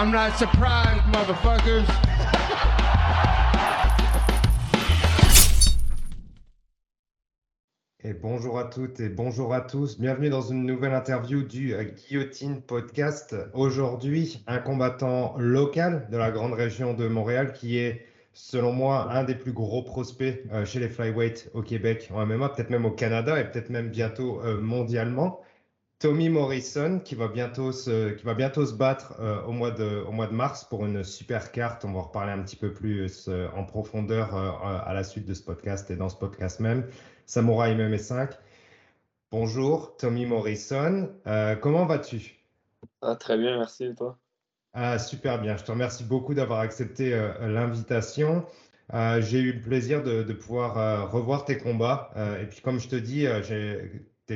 [0.00, 1.84] I'm not surprised, motherfuckers.
[8.02, 10.00] Et bonjour à toutes et bonjour à tous.
[10.00, 11.74] Bienvenue dans une nouvelle interview du
[12.08, 13.36] Guillotine Podcast.
[13.52, 19.24] Aujourd'hui, un combattant local de la grande région de Montréal qui est, selon moi, un
[19.24, 22.90] des plus gros prospects euh, chez les flyweight au Québec, en MMA, peut-être même au
[22.90, 25.42] Canada et peut-être même bientôt euh, mondialement.
[26.00, 29.14] Tommy Morrison qui va bientôt se, qui va bientôt se battre
[29.46, 31.84] au, mois de, au mois de mars pour une super carte.
[31.84, 35.42] On va en reparler un petit peu plus en profondeur à la suite de ce
[35.42, 36.86] podcast et dans ce podcast même.
[37.26, 38.30] Samouraï MMA 5.
[39.30, 41.08] Bonjour, Tommy Morrison.
[41.28, 42.44] Euh, comment vas-tu?
[43.00, 43.84] Ah, Très bien, merci.
[43.84, 44.18] Et toi?
[44.72, 45.56] Ah, Super bien.
[45.56, 48.44] Je te remercie beaucoup d'avoir accepté euh, l'invitation.
[48.92, 52.10] Euh, j'ai eu le plaisir de, pouvoir revoir tes combats.
[52.42, 53.24] et puis, comme je te dis,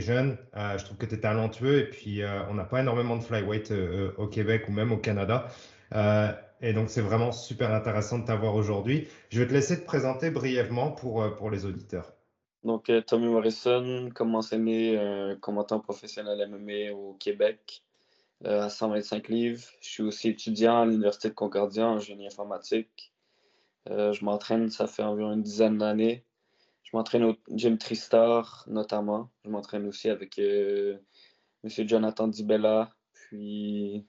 [0.00, 1.80] jeune, je trouve que tu es talentueux.
[1.80, 3.72] Et puis, on n'a pas énormément de flyweight
[4.16, 5.48] au Québec ou même au Canada.
[6.60, 9.08] et donc, c'est vraiment super intéressant de t'avoir aujourd'hui.
[9.30, 12.14] Je vais te laisser te présenter brièvement pour, pour les auditeurs.
[12.64, 17.82] Donc, euh, Tommy Morrison, comme enseigné euh, combattant professionnel MMA au Québec
[18.46, 19.62] euh, à 125 livres.
[19.82, 23.12] Je suis aussi étudiant à l'Université de Concordia en génie informatique.
[23.86, 26.24] je m'entraîne, ça fait environ une dizaine d'années.
[26.94, 29.28] Je m'entraîne au gym Tristar, notamment.
[29.44, 31.00] Je m'entraîne aussi avec M.
[31.64, 32.94] Jonathan Dibella.
[33.12, 34.06] Puis.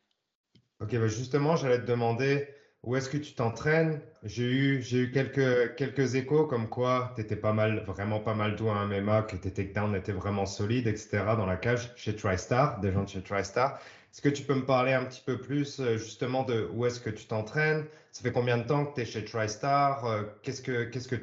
[0.79, 2.47] Ok, bah, justement, j'allais te demander
[2.83, 4.01] où est-ce que tu t'entraînes?
[4.21, 8.35] J'ai eu, j'ai eu quelques, quelques échos comme quoi tu étais pas mal, vraiment pas
[8.35, 11.23] mal doué en MMA, que tes takedowns étaient vraiment solides, etc.
[11.35, 13.79] dans la cage chez TriStar, des gens de chez TriStar.
[14.13, 16.99] Est-ce que tu peux me parler un petit peu plus euh, justement de où est-ce
[16.99, 17.87] que tu t'entraînes?
[18.11, 20.05] Ça fait combien de temps que tu es chez TriStar?
[20.05, 21.15] Euh, qu'est-ce que, qu'est-ce que,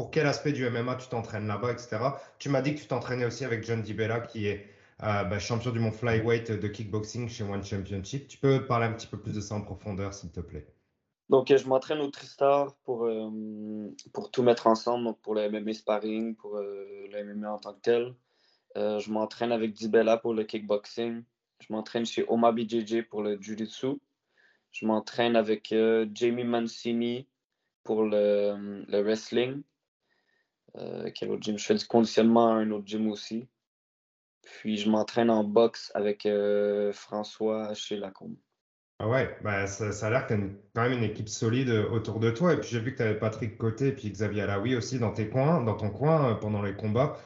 [0.00, 1.98] Pour quel aspect du MMA tu t'entraînes là-bas, etc.
[2.38, 4.66] Tu m'as dit que tu t'entraînais aussi avec John DiBella qui est
[5.02, 8.26] euh, bah, champion du monde flyweight de kickboxing chez One Championship.
[8.26, 10.66] Tu peux parler un petit peu plus de ça en profondeur, s'il te plaît?
[11.28, 16.34] Donc, je m'entraîne au Tristar pour, euh, pour tout mettre ensemble, pour le MMA sparring,
[16.34, 18.14] pour euh, le MMA en tant que tel.
[18.78, 21.22] Euh, je m'entraîne avec Dibella pour le kickboxing.
[21.58, 23.98] Je m'entraîne chez Oma BJJ pour le jiu-jitsu.
[24.72, 25.74] Je m'entraîne avec
[26.14, 27.26] Jamie Mancini
[27.84, 29.62] pour le, le wrestling.
[31.14, 31.58] Quel autre gym?
[31.58, 33.48] Je fais du conditionnement à un autre gym aussi.
[34.42, 36.28] Puis je m'entraîne en boxe avec
[36.92, 38.36] François chez Lacombe.
[39.02, 41.88] Ah ouais, bah ça, a l'air que tu as quand même une équipe solide euh,
[41.88, 42.52] autour de toi.
[42.52, 45.10] Et puis j'ai vu que tu avais Patrick Côté et puis Xavier Alaoui aussi dans
[45.10, 47.16] tes coins, dans ton coin euh, pendant les combats.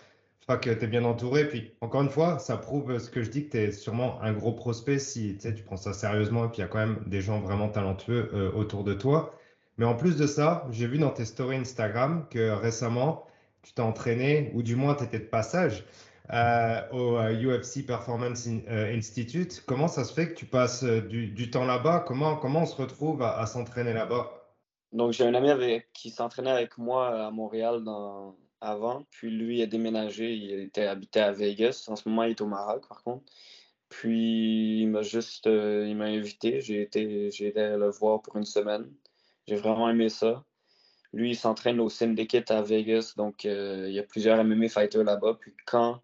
[0.43, 1.49] Crois que tu es bien entouré.
[1.49, 4.33] Puis encore une fois, ça prouve ce que je dis que tu es sûrement un
[4.33, 7.21] gros prospect si tu prends ça sérieusement et puis il y a quand même des
[7.21, 9.35] gens vraiment talentueux euh, autour de toi.
[9.77, 13.27] Mais en plus de ça, j'ai vu dans tes stories Instagram que récemment,
[13.65, 15.85] tu t'es entraîné, ou du moins tu étais de passage,
[16.33, 19.63] euh, au UFC euh, Performance euh, Institute.
[19.67, 22.05] Comment ça se fait que tu passes du, temps là-bas?
[22.07, 24.31] Comment, comment on se retrouve à, s'entraîner là-bas?
[24.93, 27.85] Donc, j'ai un ami qui s'entraînait avec moi à Montréal
[28.61, 29.05] avant.
[29.11, 30.35] Puis lui a déménagé.
[30.35, 31.85] Il était habité à Vegas.
[31.89, 33.25] En ce moment, il est au Maroc, par contre.
[33.91, 36.61] Puis il m'a juste il m'a invité.
[36.61, 38.91] J'ai été, j'ai été le voir pour une semaine.
[39.47, 40.43] J'ai vraiment aimé ça.
[41.15, 45.39] Lui, il s'entraîne au Syndicate à Vegas, donc il y a plusieurs MMA fighters là-bas.
[45.41, 46.01] Puis quand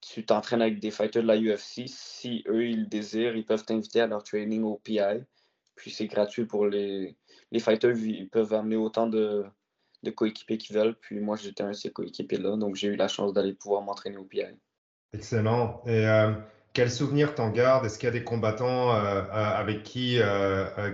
[0.00, 3.64] tu t'entraînes avec des fighters de la UFC, si eux, ils le désirent, ils peuvent
[3.64, 5.24] t'inviter à leur training au PI.
[5.74, 7.16] Puis c'est gratuit pour les,
[7.50, 9.44] les fighters, ils peuvent amener autant de,
[10.02, 10.94] de coéquipiers qu'ils veulent.
[10.94, 14.16] Puis moi, j'étais un de ces coéquipiers-là, donc j'ai eu la chance d'aller pouvoir m'entraîner
[14.16, 14.42] au PI.
[15.12, 15.82] Excellent.
[15.86, 16.32] Et euh,
[16.72, 17.84] quels souvenirs t'en gardes?
[17.86, 20.20] Est-ce qu'il y a des combattants euh, euh, avec qui,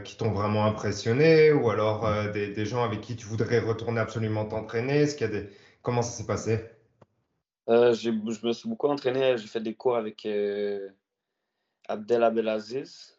[0.05, 1.53] qui t'ont vraiment impressionné?
[1.53, 5.03] Ou alors des, des, gens avec qui tu voudrais retourner absolument t'entraîner?
[5.03, 5.51] Est-ce qu'il y a des...
[5.83, 6.65] Comment ça s'est passé?
[7.69, 9.37] Euh, je me suis beaucoup entraîné.
[9.39, 10.89] J'ai fait des cours avec euh,
[11.89, 13.19] Abdel Abdelaziz.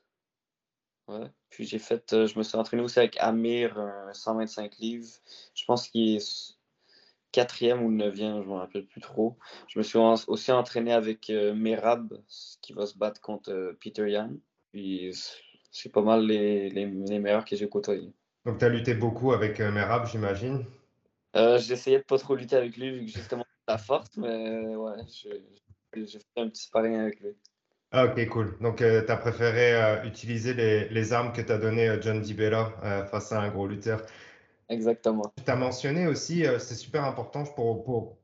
[1.08, 1.32] Ouais.
[1.50, 3.78] Puis j'ai fait, euh, je me suis entraîné aussi avec Amir,
[4.14, 5.08] 125 livres.
[5.54, 6.57] Je pense qu'il est
[7.38, 9.38] quatrième ou neuvième, je ne me rappelle plus trop.
[9.68, 12.20] Je me suis aussi entraîné avec Merab,
[12.64, 14.32] qui va se battre contre Peter Yan.
[14.72, 15.16] Puis
[15.70, 18.12] c'est pas mal les, les, meilleurs que j'ai côtoyés.
[18.44, 20.66] Donc tu as lutté beaucoup avec Merab, j'imagine?
[21.36, 24.96] J'essayais de pas trop lutter avec lui, vu que justement la force, mais ouais,
[25.96, 27.36] j'ai fait un petit sparring avec lui.
[27.92, 28.58] Ah, ok, cool.
[28.60, 32.22] Donc, euh, tu as préféré euh, utiliser les, les, armes que t'as donné euh, John
[32.22, 34.02] DiBella face à un gros lutteur.
[34.70, 35.34] Exactement.
[35.44, 38.18] Tu as mentionné aussi, c'est super important pour, pour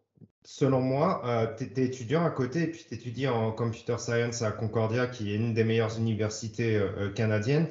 [0.43, 4.51] selon moi, tu es, étudiant à côté et puis tu étudies en computer science à
[4.51, 6.85] Concordia, qui est une des meilleures universités
[7.15, 7.69] canadiennes.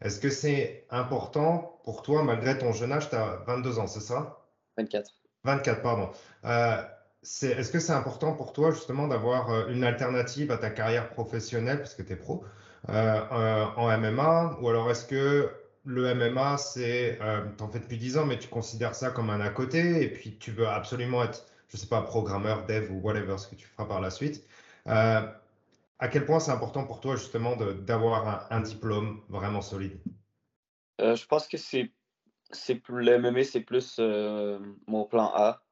[0.00, 4.00] Est-ce que c'est important pour toi, malgré ton jeune âge, tu as 22 ans, c'est
[4.00, 4.38] ça?
[4.78, 5.10] 24.
[5.44, 6.10] 24, pardon
[7.26, 11.08] est, ce que c'est important pour toi justement d'avoir euh, une alternative à ta carrière
[11.10, 12.44] professionnelle, parce que tu es pro,
[12.88, 15.50] en MMA Ou alors est-ce que
[15.86, 17.18] le MMA, c'est,
[17.56, 20.08] tu en fais depuis 10 ans, mais tu considères ça comme un à côté et
[20.12, 23.66] puis tu veux absolument être, je sais pas, programmeur, dev ou whatever, ce que tu
[23.66, 24.44] feras par la suite.
[24.86, 29.98] à quel point c'est important pour toi justement d'avoir un, diplôme vraiment solide?
[30.98, 31.56] Je pense que
[32.88, 34.00] le MMA, c'est plus
[34.86, 35.62] mon plan A.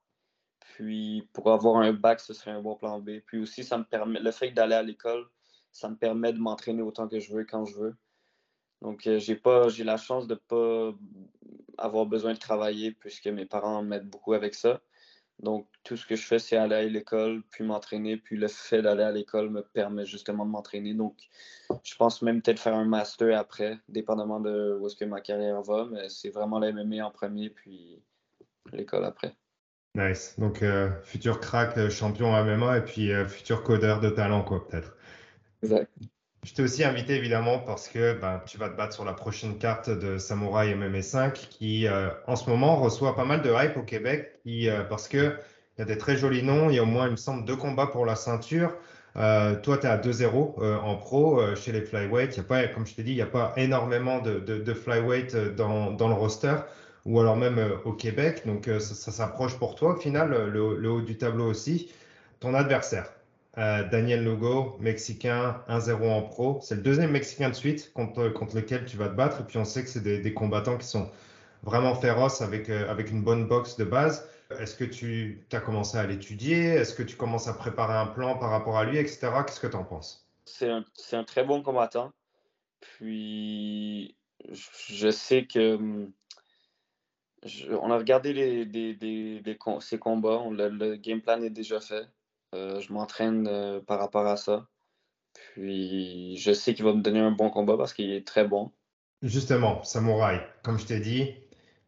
[0.74, 3.20] Puis pour avoir un bac, ce serait un bon plan B.
[3.26, 5.26] Puis aussi, ça me permet, le fait d'aller à l'école,
[5.70, 7.96] ça me permet de m'entraîner autant que je veux quand je veux.
[8.84, 10.96] Donc, euh, j'ai pas, j'ai la chance de ne pas
[11.78, 14.80] avoir besoin de travailler puisque mes parents m'aident beaucoup avec ça.
[15.40, 18.16] Donc, tout ce que je fais, c'est aller à l'école, puis m'entraîner.
[18.16, 20.94] Puis le fait d'aller à l'école me permet justement de m'entraîner.
[20.94, 21.16] Donc,
[21.82, 25.60] je pense même peut-être faire un master après, dépendamment de où est-ce que ma carrière
[25.62, 25.88] va.
[25.90, 28.00] Mais c'est vraiment la MMA en premier, puis
[28.72, 29.34] l'école après.
[29.96, 30.34] Nice.
[30.38, 34.66] Donc, euh, futur crack, euh, champion MMA et puis euh, futur codeur de talent, quoi,
[34.66, 34.96] peut-être.
[35.62, 35.90] Exact.
[36.44, 39.58] Je t'ai aussi invité évidemment parce que ben, tu vas te battre sur la prochaine
[39.58, 41.86] carte de Samouraï MMA 5 qui
[42.26, 45.36] en ce moment reçoit pas mal de hype au Québec qui, parce qu'il
[45.78, 46.70] y a des très jolis noms.
[46.70, 48.76] Il y a au moins, il me semble, deux combats pour la ceinture.
[49.14, 52.36] toi, tu es à 2-0 en pro chez les flyweight.
[52.36, 55.96] Y a pas, comme je t'ai dit, il n'y a pas énormément de, flyweight dans,
[55.98, 56.56] le roster
[57.04, 58.42] ou alors même euh, au Québec.
[58.46, 61.90] Donc euh, ça, s'approche pour toi au final, le, haut du tableau aussi.
[62.40, 63.06] Ton adversaire,
[63.58, 66.58] euh, Daniel Lugo, mexicain, 1-0 en pro.
[66.62, 68.22] C'est le deuxième mexicain de suite contre,
[68.54, 69.40] lequel tu vas te battre.
[69.40, 71.10] Et puis on sait que c'est des, combattants qui sont
[71.62, 74.28] vraiment féroces avec, avec une bonne boxe de base.
[74.58, 76.64] Est-ce que tu as commencé à l'étudier?
[76.64, 79.30] Est-ce que tu commences à préparer un plan par rapport à lui, etc.
[79.46, 80.28] Qu'est-ce que tu en penses?
[80.44, 82.12] C'est un, très bon combattant.
[82.80, 84.16] Puis
[84.50, 86.08] je sais que
[87.70, 89.42] on a regardé les,
[89.80, 90.42] ces combats.
[90.50, 92.06] le, game plan est déjà fait.
[92.54, 94.66] Euh, je m'entraîne euh, par rapport à ça.
[95.54, 98.70] Puis je sais qu'il va me donner un bon combat parce qu'il est très bon.
[99.22, 101.34] Justement, Samouraï, comme je t'ai dit,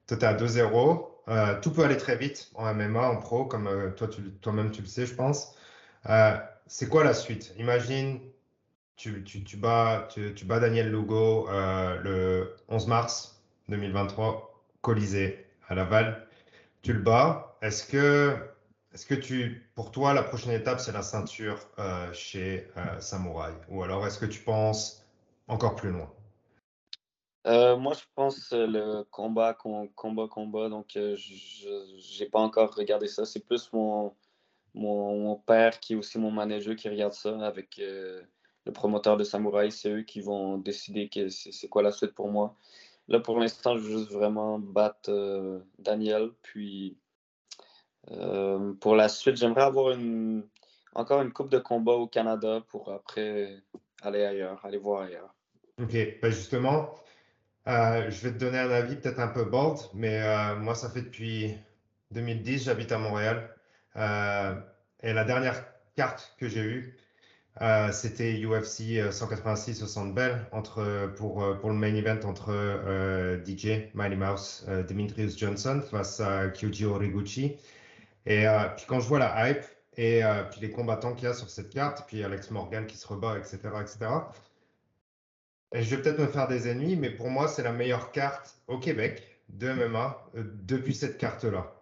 [0.06, 1.06] toi, tu à 2-0.
[1.28, 4.08] Euh, tout peut aller très vite en MMA, en pro, comme toi,
[4.40, 5.54] toi-même tu le sais, je pense.
[6.66, 7.52] c'est quoi la suite?
[7.58, 8.20] Imagine,
[8.96, 16.26] tu, tu, bats, tu, tu, bats Daniel Lugo le 11 mars 2023, Colisée à Laval.
[16.82, 17.56] Tu le bats.
[17.62, 18.36] Est-ce que,
[18.96, 23.52] est-ce que tu, pour toi, la prochaine étape, c'est la ceinture euh, chez euh, Samouraï?
[23.68, 25.06] Ou alors est-ce que tu penses
[25.48, 26.10] encore plus loin?
[27.46, 30.70] Euh, moi, je pense le combat, combat, combat.
[30.70, 33.26] Donc, je n'ai pas encore regardé ça.
[33.26, 34.14] C'est plus mon,
[34.72, 39.72] mon, père qui est aussi mon manager qui regarde ça avec le promoteur de Samouraï.
[39.72, 42.56] C'est eux qui vont décider que c'est quoi la suite pour moi.
[43.08, 46.30] Là, pour l'instant, je veux juste vraiment battre euh, Daniel.
[46.40, 46.96] Puis,
[48.12, 49.96] euh, pour la suite, j'aimerais avoir
[50.94, 53.62] encore une coupe de combat au Canada pour après
[54.02, 55.34] aller ailleurs, aller voir ailleurs.
[55.82, 56.94] Ok, ben justement,
[57.68, 60.22] euh, je vais te donner un avis peut-être un peu bold, mais
[60.56, 61.54] moi, ça fait depuis
[62.12, 63.54] 2010, j'habite à Montréal.
[63.94, 65.64] et la dernière
[65.96, 66.96] carte que j'ai eue,
[67.62, 72.50] euh, c'était UFC 186 au Centre Bell entre, pour, euh, pour le main event entre
[72.50, 77.56] euh, DJ, Mighty Mouse, Dimitrius Johnson face à Kyoji Origuchi.
[78.26, 78.46] Et
[78.76, 79.64] puis quand je vois la hype
[79.96, 83.06] et puis les combattants qu'il y a sur cette carte, puis Alex Morgan qui se
[83.06, 83.98] rebat, etc., etc.
[85.72, 88.56] Et je vais peut-être me faire des ennemis, mais pour moi, c'est la meilleure carte
[88.68, 91.72] au Québec de MMA depuis cette carte-là.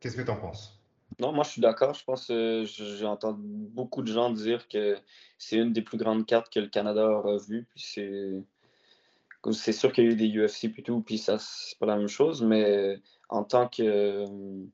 [0.00, 0.80] Qu'est-ce que tu en penses?
[1.20, 1.94] Non, moi je suis d'accord.
[1.94, 2.64] Je pense que
[2.98, 4.96] j'entends beaucoup de gens dire que
[5.38, 7.66] c'est une des plus grandes cartes que le Canada aura vues.
[7.70, 9.72] Puis c'est.
[9.72, 12.42] Sûr qu'il y a eu des UFC tout, puis ça, c'est pas la même chose,
[12.42, 14.72] mais en tant qu'organisation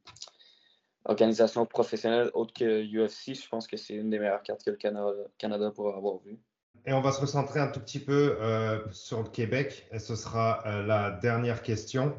[1.04, 4.76] organisation professionnelle autre que UFC, je pense que c'est une des meilleures cartes que le
[4.76, 6.38] Canada, Canada pourra avoir vues.
[6.87, 10.16] Et on va se recentrer un tout petit peu euh, sur le Québec, et ce
[10.16, 12.14] sera euh, la dernière question.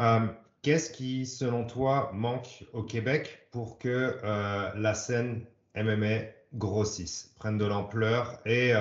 [0.00, 0.26] Euh,
[0.62, 4.18] Qu'est-ce qui, selon toi, manque au Québec pour que
[4.74, 5.46] la scène
[5.76, 6.22] MMA
[6.54, 8.72] grossisse, prenne de l'ampleur et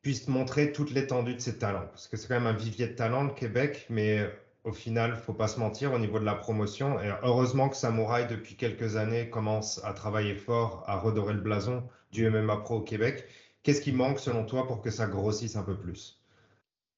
[0.00, 1.86] puisse montrer toute l'étendue de ses talents?
[1.88, 4.26] Parce que c'est quand même un vivier de talent, le Québec, mais
[4.64, 6.98] au final, faut pas se mentir au niveau de la promotion.
[7.00, 11.86] Et heureusement que Samouraï, depuis quelques années, commence à travailler fort, à redorer le blason
[12.12, 13.26] du MMA Pro au Québec.
[13.62, 16.18] Qu'est-ce qui manque, selon toi, pour que ça grossisse un peu plus?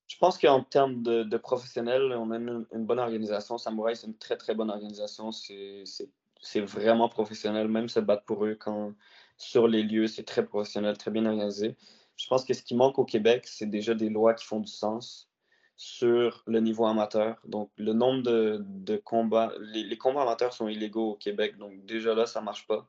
[0.06, 3.58] Je pense qu'en termes de, professionnels, on a une, bonne organisation.
[3.58, 5.32] Samouraï, c'est une très, très bonne organisation.
[5.32, 8.92] C'est vraiment professionnel, même se battre pour eux quand
[9.38, 11.76] sur les lieux, c'est très professionnel, très bien organisé.
[12.16, 14.70] Je pense que ce qui manque au Québec, c'est déjà des lois qui font du
[14.70, 15.28] sens
[15.76, 17.40] sur le niveau amateur.
[17.44, 21.56] Donc, le nombre de, combats, les, les, combats amateurs sont illégaux au Québec.
[21.58, 22.88] Donc, déjà là, ça ne marche pas.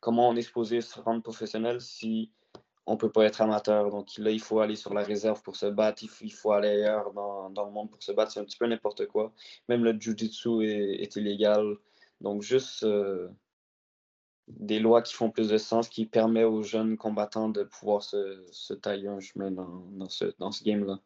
[0.00, 2.32] Comment on est supposé se rendre professionnel si
[2.86, 3.90] on peut pas être amateur?
[3.90, 6.04] Donc là, il faut aller sur la réserve pour se battre.
[6.22, 8.32] Il faut, aller ailleurs dans, le monde pour se battre.
[8.32, 9.32] C'est un petit peu n'importe quoi.
[9.68, 11.76] Même le jiu-jitsu est, illégal.
[12.20, 13.28] Donc juste euh,
[14.48, 18.74] des lois qui font plus de sens, qui permettent aux jeunes combattants de pouvoir se,
[18.74, 21.00] tailler un chemin dans, ce, dans ce game-là.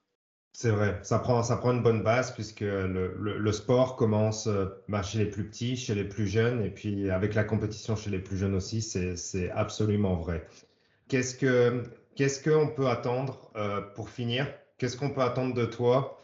[0.52, 5.02] C'est vrai, ça prend, ça prend une bonne base puisque le, sport commence euh, bah,
[5.02, 8.18] chez les plus petits, chez les plus jeunes, et puis avec la compétition chez les
[8.18, 10.46] plus jeunes aussi, c'est absolument vrai.
[11.08, 11.82] Qu'est-ce que
[12.14, 14.46] qu'est-ce qu'on peut attendre euh, pour finir?
[14.78, 16.20] Qu'est-ce qu'on peut attendre de toi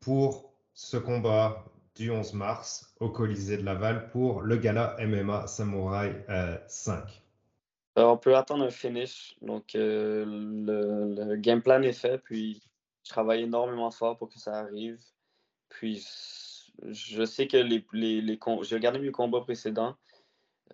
[0.00, 1.64] pour ce combat
[1.96, 6.14] du 11 mars au Colisée de Laval pour le gala MMA Samouraï
[6.68, 7.22] 5
[7.98, 9.36] euh, On peut attendre un finish.
[9.42, 12.62] Donc, le, le, game plan est fait, puis
[13.06, 14.98] je travaille énormément fort pour que ça arrive.
[15.68, 16.04] Puis
[16.90, 19.96] je sais que les, les, les j'ai regardé mes combats précédents.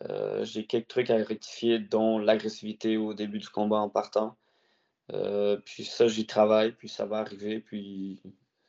[0.09, 4.39] Euh, j'ai quelques trucs à rectifier, dont l'agressivité au début du combat en partant.
[5.13, 8.23] Euh, puis ça, j'y travaille, puis ça va arriver, puis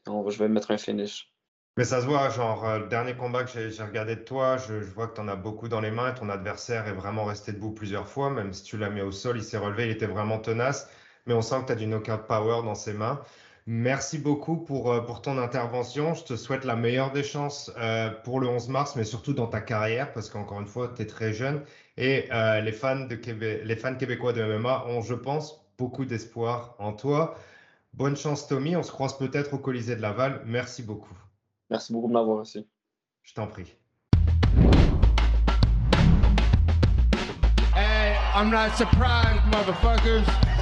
[0.05, 1.32] je vais mettre un finish.
[1.77, 4.74] Mais ça se voit, genre, euh, le dernier combat que j'ai regardé de toi, je,
[4.74, 7.72] vois que tu en as beaucoup dans les mains ton adversaire est vraiment resté debout
[7.72, 10.38] plusieurs fois, même si tu l'as mis au sol, il s'est relevé, il était vraiment
[10.38, 10.89] tenace,
[11.25, 13.22] mais on sent que tu as du knockout power dans ses mains.
[13.65, 16.13] Merci beaucoup pour, euh, pour ton intervention.
[16.13, 19.48] Je te souhaite la meilleure des chances euh, pour le 11 mars, mais surtout dans
[19.48, 21.62] ta carrière, parce qu'encore une fois, tu es très jeune.
[21.96, 26.75] Et euh, les, fans de les fans québécois de MMA ont, je pense, beaucoup d'espoir
[26.77, 27.36] en toi.
[27.93, 28.75] Bonne chance, Tommy.
[28.75, 30.41] On se croise peut-être au Colisée de Laval.
[30.46, 31.17] Merci beaucoup.
[31.70, 32.65] Merci beaucoup de m'avoir reçu.
[33.22, 33.77] Je t'en prie.
[37.74, 40.52] Hey, I'm not surprised, motherfuckers.